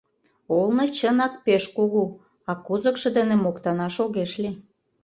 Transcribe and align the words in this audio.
Олно, 0.57 0.85
чынак, 0.97 1.33
пеш 1.45 1.63
кугу, 1.75 2.03
а 2.49 2.51
кузыкшо 2.65 3.09
дене 3.17 3.35
моктанаш 3.43 3.95
огеш 4.05 4.31
лий. 4.41 4.57